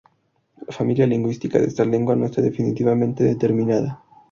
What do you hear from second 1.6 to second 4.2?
esta lengua no está definitivamente determinada.